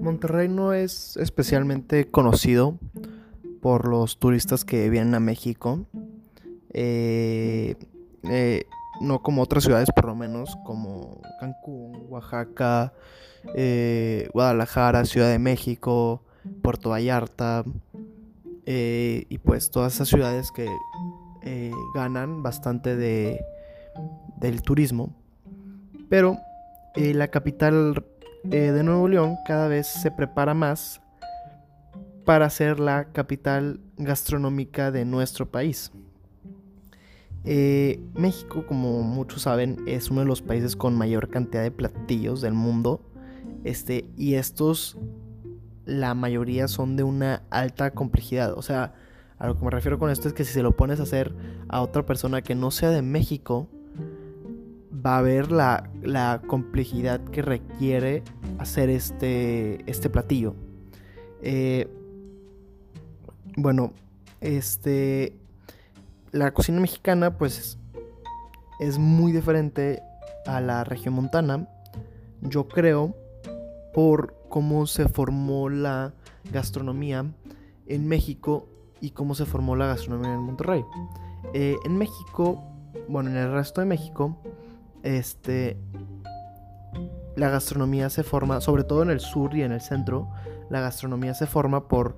Monterrey 0.00 0.48
no 0.48 0.72
es 0.72 1.16
especialmente 1.18 2.10
conocido 2.10 2.78
por 3.60 3.86
los 3.86 4.18
turistas 4.18 4.64
que 4.64 4.88
vienen 4.88 5.14
a 5.14 5.20
México. 5.20 5.86
Eh, 6.72 7.76
eh, 8.24 8.64
no 9.00 9.22
como 9.22 9.42
otras 9.42 9.64
ciudades, 9.64 9.90
por 9.94 10.06
lo 10.06 10.14
menos, 10.14 10.56
como 10.64 11.20
Cancún, 11.38 12.06
Oaxaca, 12.08 12.92
eh, 13.54 14.28
Guadalajara, 14.32 15.04
Ciudad 15.04 15.30
de 15.30 15.38
México, 15.38 16.22
Puerto 16.62 16.90
Vallarta. 16.90 17.64
y 18.66 19.38
pues 19.38 19.70
todas 19.70 19.94
esas 19.94 20.08
ciudades 20.08 20.50
que 20.52 20.66
ganan 21.94 22.42
bastante 22.42 22.96
de, 22.96 23.44
del 24.38 24.62
turismo. 24.62 25.14
Pero 26.08 26.38
la 26.94 27.28
capital 27.28 28.04
eh, 28.44 28.72
de 28.72 28.82
Nuevo 28.82 29.08
León 29.08 29.36
cada 29.46 29.68
vez 29.68 29.86
se 29.86 30.10
prepara 30.10 30.54
más 30.54 31.00
para 32.24 32.48
ser 32.50 32.80
la 32.80 33.12
capital 33.12 33.80
gastronómica 33.96 34.90
de 34.90 35.04
nuestro 35.04 35.50
país. 35.50 35.92
Eh, 37.44 38.00
México, 38.14 38.66
como 38.66 39.02
muchos 39.02 39.42
saben, 39.42 39.78
es 39.86 40.10
uno 40.10 40.20
de 40.20 40.26
los 40.26 40.42
países 40.42 40.76
con 40.76 40.96
mayor 40.96 41.28
cantidad 41.28 41.62
de 41.62 41.70
platillos 41.70 42.40
del 42.40 42.52
mundo. 42.52 43.00
Este, 43.64 44.06
y 44.16 44.34
estos, 44.34 44.96
la 45.86 46.14
mayoría 46.14 46.68
son 46.68 46.96
de 46.96 47.02
una 47.02 47.42
alta 47.50 47.92
complejidad. 47.92 48.52
O 48.56 48.62
sea, 48.62 48.94
a 49.38 49.46
lo 49.46 49.56
que 49.56 49.64
me 49.64 49.70
refiero 49.70 49.98
con 49.98 50.10
esto 50.10 50.28
es 50.28 50.34
que 50.34 50.44
si 50.44 50.52
se 50.52 50.62
lo 50.62 50.76
pones 50.76 51.00
a 51.00 51.04
hacer 51.04 51.34
a 51.68 51.80
otra 51.80 52.04
persona 52.04 52.42
que 52.42 52.54
no 52.54 52.70
sea 52.70 52.90
de 52.90 53.02
México, 53.02 53.68
va 55.04 55.18
a 55.18 55.22
ver 55.22 55.50
la, 55.50 56.42
complejidad 56.46 57.20
que 57.24 57.42
requiere 57.42 58.22
hacer 58.58 58.90
este, 58.90 59.88
este 59.90 60.10
platillo. 60.10 60.54
Eh, 61.42 61.88
bueno, 63.56 63.92
este, 64.40 65.36
la 66.32 66.52
cocina 66.52 66.80
mexicana 66.80 67.36
pues 67.36 67.78
es 68.78 68.98
muy 68.98 69.32
diferente 69.32 70.02
a 70.46 70.60
la 70.60 70.84
región 70.84 71.14
montana, 71.14 71.68
yo 72.42 72.68
creo, 72.68 73.14
por 73.92 74.34
cómo 74.48 74.86
se 74.86 75.08
formó 75.08 75.68
la 75.68 76.14
gastronomía 76.52 77.26
en 77.86 78.08
México 78.08 78.68
y 79.00 79.10
cómo 79.10 79.34
se 79.34 79.44
formó 79.44 79.76
la 79.76 79.86
gastronomía 79.86 80.34
en 80.34 80.40
Monterrey. 80.40 80.84
Eh, 81.52 81.76
en 81.84 81.96
México, 81.96 82.62
bueno, 83.08 83.30
en 83.30 83.36
el 83.36 83.52
resto 83.52 83.80
de 83.80 83.86
México, 83.86 84.36
este, 85.02 85.76
la 87.36 87.50
gastronomía 87.50 88.10
se 88.10 88.22
forma, 88.22 88.60
sobre 88.60 88.84
todo 88.84 89.02
en 89.02 89.10
el 89.10 89.20
sur 89.20 89.54
y 89.54 89.62
en 89.62 89.72
el 89.72 89.80
centro, 89.80 90.28
la 90.68 90.80
gastronomía 90.80 91.34
se 91.34 91.46
forma 91.46 91.88
por, 91.88 92.16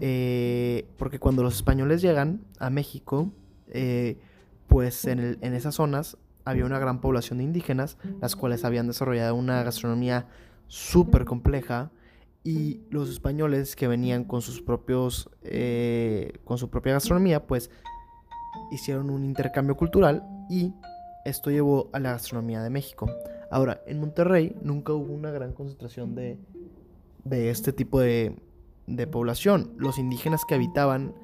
eh, 0.00 0.88
porque 0.96 1.18
cuando 1.18 1.42
los 1.42 1.56
españoles 1.56 2.02
llegan 2.02 2.42
a 2.58 2.70
México, 2.70 3.32
eh, 3.68 4.18
pues 4.66 5.04
en, 5.06 5.38
en, 5.40 5.54
esas 5.54 5.74
zonas 5.74 6.16
había 6.44 6.64
una 6.64 6.78
gran 6.78 7.00
población 7.00 7.38
de 7.38 7.44
indígenas, 7.44 7.98
las 8.20 8.36
cuales 8.36 8.64
habían 8.64 8.86
desarrollado 8.86 9.34
una 9.34 9.62
gastronomía 9.62 10.26
súper 10.66 11.24
compleja 11.24 11.90
y 12.44 12.80
los 12.90 13.10
españoles 13.10 13.76
que 13.76 13.88
venían 13.88 14.24
con 14.24 14.40
sus 14.40 14.62
propios, 14.62 15.28
eh, 15.42 16.38
con 16.44 16.56
su 16.56 16.70
propia 16.70 16.94
gastronomía, 16.94 17.46
pues 17.46 17.70
hicieron 18.70 19.10
un 19.10 19.24
intercambio 19.24 19.76
cultural 19.76 20.24
y 20.48 20.72
esto 21.24 21.50
llevó 21.50 21.90
a 21.92 22.00
la 22.00 22.12
gastronomía 22.12 22.62
de 22.62 22.70
México. 22.70 23.10
Ahora, 23.50 23.80
en 23.86 24.00
Monterrey 24.00 24.56
nunca 24.62 24.92
hubo 24.92 25.12
una 25.12 25.30
gran 25.30 25.52
concentración 25.52 26.14
de, 26.14 26.38
de 27.24 27.50
este 27.50 27.72
tipo 27.72 28.00
de, 28.00 28.36
de, 28.86 29.06
población. 29.06 29.72
Los 29.76 29.98
indígenas 29.98 30.44
que 30.46 30.54
habitaban 30.54 31.14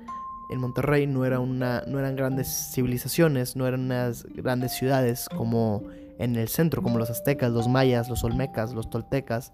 en 0.51 0.61
Monterrey 0.61 1.07
no, 1.07 1.25
era 1.25 1.41
una, 1.41 1.83
no 1.87 1.99
eran 1.99 2.17
grandes 2.17 2.71
civilizaciones, 2.73 3.57
no 3.57 3.67
eran 3.67 3.81
unas 3.81 4.25
grandes 4.35 4.73
ciudades 4.73 5.29
como 5.29 5.83
en 6.19 6.37
el 6.37 6.49
centro, 6.49 6.83
como 6.83 6.99
los 6.99 7.11
aztecas, 7.11 7.53
los 7.53 7.69
mayas, 7.69 8.09
los 8.09 8.25
olmecas, 8.25 8.73
los 8.75 8.89
toltecas. 8.89 9.53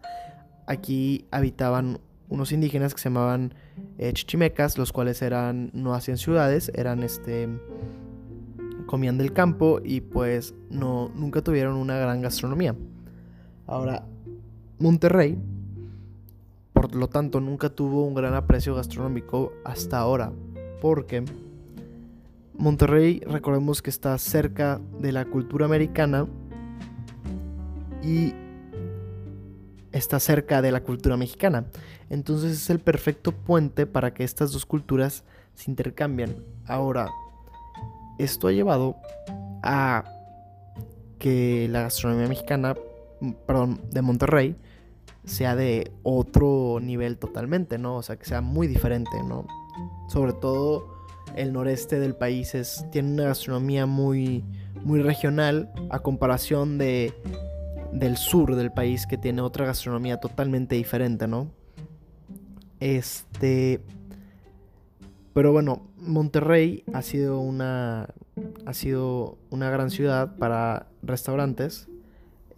Aquí 0.66 1.26
habitaban 1.30 2.00
unos 2.28 2.52
indígenas 2.52 2.94
que 2.94 3.00
se 3.00 3.08
llamaban 3.08 3.54
eh, 3.98 4.12
chichimecas, 4.12 4.78
los 4.78 4.92
cuales 4.92 5.20
eran 5.22 5.70
no 5.74 5.94
hacían 5.94 6.16
ciudades, 6.16 6.70
eran 6.74 7.02
este 7.02 7.48
comían 8.90 9.18
del 9.18 9.32
campo 9.32 9.80
y 9.84 10.00
pues 10.00 10.52
no, 10.68 11.12
nunca 11.14 11.42
tuvieron 11.42 11.76
una 11.76 11.96
gran 11.96 12.22
gastronomía. 12.22 12.74
Ahora, 13.68 14.04
Monterrey, 14.80 15.38
por 16.72 16.92
lo 16.96 17.08
tanto, 17.08 17.40
nunca 17.40 17.70
tuvo 17.70 18.04
un 18.04 18.14
gran 18.14 18.34
aprecio 18.34 18.74
gastronómico 18.74 19.52
hasta 19.64 20.00
ahora, 20.00 20.32
porque 20.82 21.24
Monterrey, 22.58 23.20
recordemos 23.20 23.80
que 23.80 23.90
está 23.90 24.18
cerca 24.18 24.80
de 24.98 25.12
la 25.12 25.24
cultura 25.24 25.66
americana 25.66 26.26
y 28.02 28.34
está 29.92 30.18
cerca 30.18 30.62
de 30.62 30.72
la 30.72 30.82
cultura 30.82 31.16
mexicana. 31.16 31.66
Entonces 32.08 32.50
es 32.50 32.70
el 32.70 32.80
perfecto 32.80 33.30
puente 33.30 33.86
para 33.86 34.12
que 34.12 34.24
estas 34.24 34.50
dos 34.50 34.66
culturas 34.66 35.22
se 35.54 35.70
intercambien. 35.70 36.44
Ahora, 36.66 37.08
esto 38.22 38.48
ha 38.48 38.52
llevado 38.52 38.96
a 39.62 40.04
que 41.18 41.68
la 41.70 41.82
gastronomía 41.82 42.28
mexicana, 42.28 42.74
perdón, 43.46 43.80
de 43.90 44.02
Monterrey, 44.02 44.56
sea 45.24 45.54
de 45.54 45.92
otro 46.02 46.78
nivel 46.80 47.18
totalmente, 47.18 47.78
¿no? 47.78 47.96
O 47.96 48.02
sea, 48.02 48.16
que 48.16 48.24
sea 48.24 48.40
muy 48.40 48.66
diferente, 48.66 49.22
¿no? 49.22 49.46
Sobre 50.08 50.32
todo 50.32 51.00
el 51.36 51.52
noreste 51.52 52.00
del 52.00 52.16
país 52.16 52.54
es, 52.54 52.84
tiene 52.90 53.12
una 53.12 53.24
gastronomía 53.24 53.86
muy, 53.86 54.44
muy 54.82 55.02
regional 55.02 55.70
a 55.90 56.00
comparación 56.00 56.78
de, 56.78 57.14
del 57.92 58.16
sur 58.16 58.56
del 58.56 58.72
país 58.72 59.06
que 59.06 59.18
tiene 59.18 59.42
otra 59.42 59.66
gastronomía 59.66 60.18
totalmente 60.18 60.74
diferente, 60.74 61.28
¿no? 61.28 61.50
Este, 62.80 63.82
pero 65.32 65.52
bueno, 65.52 65.82
Monterrey 65.98 66.84
ha 66.92 67.02
sido 67.02 67.40
una, 67.40 68.08
ha 68.66 68.74
sido 68.74 69.38
una 69.50 69.70
gran 69.70 69.90
ciudad 69.90 70.36
para 70.36 70.88
restaurantes 71.02 71.88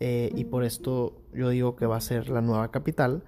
eh, 0.01 0.33
y 0.35 0.45
por 0.45 0.65
esto 0.65 1.17
yo 1.35 1.51
digo 1.51 1.77
que 1.77 1.87
va 1.87 1.97
a 1.97 2.01
ser 2.01 2.29
la 2.29 2.41
nueva 2.41 2.71
capital 2.71 3.23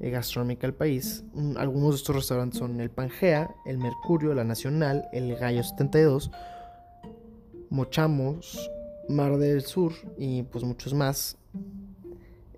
eh, 0.00 0.10
gastronómica 0.10 0.66
del 0.66 0.74
país. 0.74 1.24
algunos 1.56 1.90
de 1.90 1.96
estos 1.96 2.16
restaurantes 2.16 2.58
son 2.58 2.80
el 2.80 2.90
Pangea, 2.90 3.54
el 3.64 3.78
Mercurio, 3.78 4.34
la 4.34 4.44
Nacional, 4.44 5.08
el 5.12 5.36
Gallo 5.36 5.62
72, 5.62 6.30
Mochamos, 7.70 8.70
Mar 9.08 9.36
del 9.38 9.62
Sur 9.62 9.92
y 10.18 10.42
pues 10.44 10.64
muchos 10.64 10.94
más. 10.94 11.38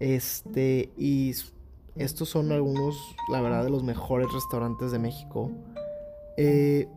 Este, 0.00 0.90
y 0.96 1.34
estos 1.96 2.28
son 2.28 2.52
algunos, 2.52 2.96
la 3.30 3.40
verdad, 3.40 3.64
de 3.64 3.70
los 3.70 3.82
mejores 3.82 4.28
restaurantes 4.32 4.92
de 4.92 4.98
México. 4.98 5.50
Eh, 6.40 6.88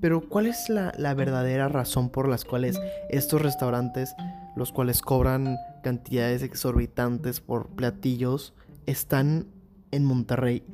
pero 0.00 0.28
¿cuál 0.28 0.46
es 0.46 0.68
la, 0.68 1.14
verdadera 1.14 1.68
razón 1.68 2.10
por 2.10 2.28
las 2.28 2.44
cuales 2.44 2.80
estos 3.08 3.40
restaurantes, 3.40 4.14
los 4.56 4.72
cuales 4.72 5.00
cobran 5.00 5.56
cantidades 5.84 6.42
exorbitantes 6.42 7.40
por 7.40 7.68
platillos, 7.68 8.52
están 8.86 9.46
en 9.92 10.04
Monterrey? 10.04 10.64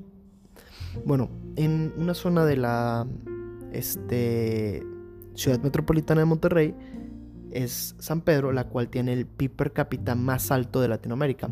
Bueno, 1.05 1.29
en 1.57 1.93
una 1.99 2.15
zona 2.15 2.47
de 2.47 2.57
la 2.57 3.07
este, 3.73 4.83
ciudad 5.35 5.61
metropolitana 5.61 6.23
de 6.23 6.25
Monterrey 6.25 6.75
es 7.51 7.97
San 7.99 8.23
Pedro, 8.23 8.53
la 8.53 8.65
cual 8.65 8.89
tiene 8.89 9.13
el 9.13 9.27
PIB 9.27 9.51
per 9.51 9.73
cápita 9.75 10.15
más 10.15 10.51
alto 10.51 10.81
de 10.81 10.89
Latinoamérica. 10.89 11.51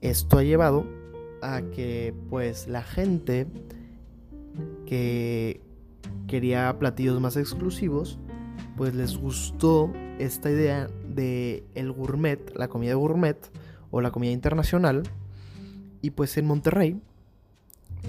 Esto 0.00 0.38
ha 0.38 0.44
llevado 0.44 0.86
a 1.42 1.62
que 1.62 2.14
pues 2.30 2.68
la 2.68 2.82
gente 2.82 3.48
que 4.86 5.60
quería 6.26 6.78
platillos 6.78 7.20
más 7.20 7.36
exclusivos, 7.36 8.18
pues 8.76 8.94
les 8.94 9.16
gustó 9.16 9.92
esta 10.18 10.50
idea 10.50 10.88
de 11.08 11.64
el 11.74 11.92
gourmet, 11.92 12.38
la 12.54 12.68
comida 12.68 12.94
gourmet 12.94 13.36
o 13.90 14.00
la 14.00 14.10
comida 14.10 14.32
internacional. 14.32 15.02
Y 16.02 16.10
pues 16.10 16.36
en 16.36 16.46
Monterrey 16.46 17.00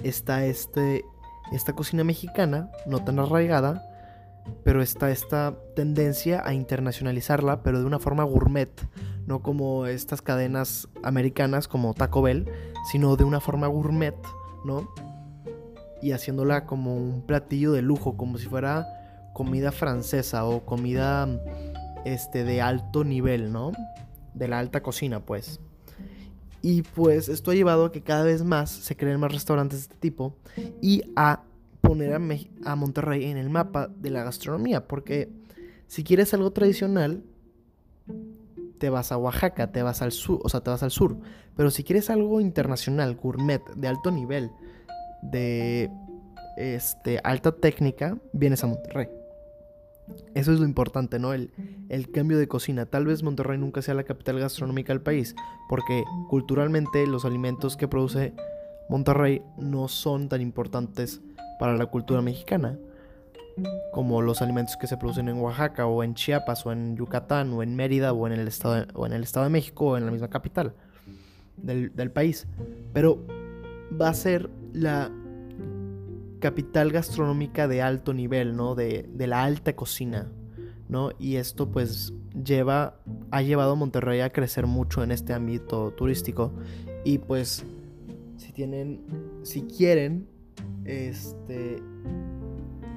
está 0.02 0.44
este, 0.44 1.04
esta 1.52 1.72
cocina 1.74 2.04
mexicana, 2.04 2.70
no 2.86 3.02
tan 3.04 3.18
arraigada, 3.18 3.82
pero 4.64 4.82
está 4.82 5.10
esta 5.10 5.56
tendencia 5.74 6.42
a 6.44 6.54
internacionalizarla, 6.54 7.62
pero 7.62 7.80
de 7.80 7.86
una 7.86 7.98
forma 7.98 8.24
gourmet, 8.24 8.70
no 9.26 9.40
como 9.40 9.86
estas 9.86 10.22
cadenas 10.22 10.88
americanas 11.02 11.68
como 11.68 11.94
Taco 11.94 12.22
Bell, 12.22 12.50
sino 12.90 13.16
de 13.16 13.24
una 13.24 13.40
forma 13.40 13.66
gourmet, 13.66 14.16
¿no? 14.64 14.88
Y 16.02 16.12
haciéndola 16.12 16.66
como 16.66 16.96
un 16.96 17.22
platillo 17.22 17.72
de 17.72 17.82
lujo, 17.82 18.16
como 18.16 18.38
si 18.38 18.46
fuera 18.46 18.86
comida 19.32 19.72
francesa 19.72 20.44
o 20.44 20.64
comida 20.64 21.28
este 22.04 22.44
de 22.44 22.60
alto 22.60 23.04
nivel, 23.04 23.52
¿no? 23.52 23.72
De 24.34 24.48
la 24.48 24.58
alta 24.58 24.82
cocina, 24.82 25.20
pues. 25.20 25.60
Y 26.60 26.82
pues 26.82 27.28
esto 27.28 27.52
ha 27.52 27.54
llevado 27.54 27.86
a 27.86 27.92
que 27.92 28.02
cada 28.02 28.24
vez 28.24 28.42
más 28.42 28.70
se 28.70 28.96
creen 28.96 29.20
más 29.20 29.32
restaurantes 29.32 29.78
de 29.78 29.82
este 29.82 29.96
tipo 29.96 30.34
y 30.80 31.02
a 31.14 31.42
poner 31.80 32.14
a, 32.14 32.20
a 32.64 32.76
Monterrey 32.76 33.24
en 33.24 33.36
el 33.36 33.48
mapa 33.48 33.88
de 33.88 34.10
la 34.10 34.24
gastronomía. 34.24 34.88
Porque 34.88 35.30
si 35.86 36.02
quieres 36.02 36.34
algo 36.34 36.50
tradicional, 36.50 37.22
te 38.78 38.90
vas 38.90 39.12
a 39.12 39.18
Oaxaca, 39.18 39.72
te 39.72 39.82
vas 39.82 40.02
al 40.02 40.12
sur, 40.12 40.40
o 40.42 40.48
sea, 40.48 40.60
te 40.60 40.70
vas 40.70 40.82
al 40.82 40.90
sur. 40.90 41.16
Pero 41.56 41.70
si 41.70 41.84
quieres 41.84 42.10
algo 42.10 42.40
internacional, 42.40 43.16
gourmet, 43.16 43.62
de 43.76 43.88
alto 43.88 44.10
nivel, 44.10 44.50
de 45.22 45.90
este, 46.56 47.20
alta 47.24 47.52
técnica, 47.52 48.18
vienes 48.32 48.64
a 48.64 48.66
Monterrey. 48.66 49.08
Eso 50.34 50.52
es 50.52 50.58
lo 50.58 50.64
importante, 50.64 51.18
¿no? 51.18 51.34
El, 51.34 51.50
el, 51.90 52.10
cambio 52.10 52.38
de 52.38 52.48
cocina. 52.48 52.86
Tal 52.86 53.04
vez 53.04 53.22
Monterrey 53.22 53.58
nunca 53.58 53.82
sea 53.82 53.94
la 53.94 54.04
capital 54.04 54.38
gastronómica 54.38 54.92
del 54.92 55.02
país, 55.02 55.34
porque 55.68 56.02
culturalmente 56.30 57.06
los 57.06 57.24
alimentos 57.24 57.76
que 57.76 57.88
produce 57.88 58.32
Monterrey 58.88 59.42
no 59.58 59.88
son 59.88 60.28
tan 60.28 60.40
importantes 60.40 61.20
para 61.58 61.76
la 61.76 61.86
cultura 61.86 62.22
mexicana 62.22 62.78
como 63.92 64.22
los 64.22 64.42
alimentos 64.42 64.76
que 64.76 64.86
se 64.86 64.96
producen 64.96 65.28
en 65.28 65.38
Oaxaca 65.38 65.86
o 65.86 66.02
en 66.02 66.14
Chiapas 66.14 66.64
o 66.66 66.72
en 66.72 66.96
Yucatán 66.96 67.52
o 67.52 67.62
en 67.62 67.74
Mérida 67.74 68.12
o 68.12 68.26
en 68.26 68.32
el 68.32 68.46
estado 68.46 68.74
de, 68.74 68.86
o 68.94 69.06
en 69.06 69.12
el 69.12 69.22
estado 69.22 69.44
de 69.44 69.50
México 69.50 69.86
o 69.86 69.96
en 69.96 70.06
la 70.06 70.12
misma 70.12 70.28
capital 70.28 70.74
del, 71.56 71.94
del 71.94 72.10
país. 72.10 72.46
Pero 72.92 73.24
va 74.00 74.08
a 74.08 74.14
ser 74.14 74.48
la 74.72 75.10
capital 76.40 76.92
gastronómica 76.92 77.68
de 77.68 77.82
alto 77.82 78.14
nivel, 78.14 78.56
¿no? 78.56 78.74
De, 78.74 79.08
de, 79.12 79.26
la 79.26 79.44
alta 79.44 79.74
cocina, 79.74 80.30
¿no? 80.88 81.10
Y 81.18 81.36
esto 81.36 81.70
pues 81.70 82.12
lleva, 82.44 83.00
ha 83.30 83.42
llevado 83.42 83.72
a 83.72 83.74
Monterrey 83.74 84.20
a 84.20 84.30
crecer 84.30 84.66
mucho 84.66 85.02
en 85.02 85.10
este 85.10 85.32
ámbito 85.32 85.92
turístico. 85.92 86.52
Y 87.04 87.18
pues, 87.18 87.64
si 88.36 88.52
tienen, 88.52 89.00
si 89.42 89.62
quieren, 89.62 90.28
este, 90.84 91.82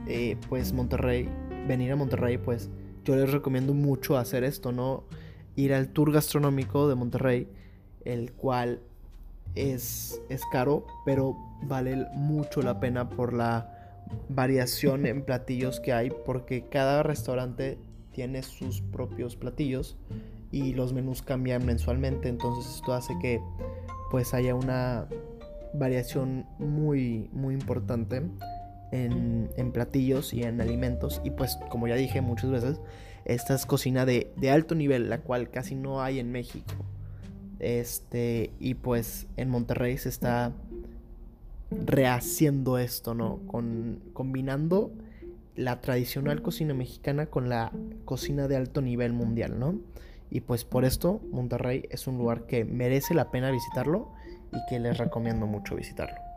eh, 0.07 0.37
pues 0.49 0.73
Monterrey, 0.73 1.29
venir 1.67 1.91
a 1.91 1.95
Monterrey, 1.95 2.37
pues 2.37 2.69
yo 3.03 3.15
les 3.15 3.31
recomiendo 3.31 3.73
mucho 3.73 4.17
hacer 4.17 4.43
esto, 4.43 4.71
¿no? 4.71 5.03
Ir 5.55 5.73
al 5.73 5.89
tour 5.89 6.11
gastronómico 6.11 6.87
de 6.87 6.95
Monterrey, 6.95 7.47
el 8.05 8.31
cual 8.33 8.81
es, 9.55 10.21
es 10.29 10.41
caro, 10.51 10.85
pero 11.05 11.35
vale 11.63 12.07
mucho 12.13 12.61
la 12.61 12.79
pena 12.79 13.09
por 13.09 13.33
la 13.33 13.77
variación 14.29 15.05
en 15.05 15.23
platillos 15.23 15.79
que 15.79 15.93
hay, 15.93 16.11
porque 16.25 16.67
cada 16.67 17.03
restaurante 17.03 17.77
tiene 18.11 18.43
sus 18.43 18.81
propios 18.81 19.35
platillos 19.35 19.97
y 20.51 20.73
los 20.73 20.93
menús 20.93 21.21
cambian 21.21 21.65
mensualmente, 21.65 22.27
entonces 22.27 22.75
esto 22.75 22.93
hace 22.93 23.17
que 23.19 23.41
pues 24.09 24.33
haya 24.33 24.53
una 24.53 25.07
variación 25.73 26.45
muy 26.59 27.29
muy 27.31 27.53
importante 27.53 28.21
en, 28.91 29.49
en, 29.55 29.71
platillos 29.71 30.33
y 30.33 30.43
en 30.43 30.59
alimentos. 30.59 31.21
Y 31.23 31.29
pues 31.31 31.57
como 31.69 31.87
ya 31.87 31.95
dije 31.95 32.19
muchas 32.19 32.51
veces 32.51 32.81
esta 33.23 33.55
es 33.55 33.65
cocina 33.65 34.05
de, 34.05 34.33
de 34.35 34.51
alto 34.51 34.75
nivel 34.75 35.09
la 35.09 35.19
cual 35.19 35.49
casi 35.49 35.75
no 35.75 36.01
hay 36.01 36.19
en 36.19 36.31
México 36.31 36.73
este, 37.61 38.49
y 38.59 38.73
pues 38.73 39.27
en 39.37 39.49
Monterrey 39.49 39.97
se 39.97 40.09
está 40.09 40.51
rehaciendo 41.69 42.79
esto, 42.79 43.13
¿no? 43.13 43.39
Con, 43.47 44.01
combinando 44.13 44.91
la 45.55 45.79
tradicional 45.79 46.41
cocina 46.41 46.73
mexicana 46.73 47.27
con 47.27 47.49
la 47.49 47.71
cocina 48.03 48.47
de 48.47 48.57
alto 48.57 48.81
nivel 48.81 49.13
mundial, 49.13 49.59
¿no? 49.59 49.75
Y 50.31 50.41
pues 50.41 50.65
por 50.65 50.85
esto 50.85 51.21
Monterrey 51.31 51.85
es 51.91 52.07
un 52.07 52.17
lugar 52.17 52.47
que 52.47 52.65
merece 52.65 53.13
la 53.13 53.29
pena 53.29 53.51
visitarlo 53.51 54.09
y 54.51 54.57
que 54.67 54.79
les 54.79 54.97
recomiendo 54.97 55.45
mucho 55.45 55.75
visitarlo. 55.75 56.30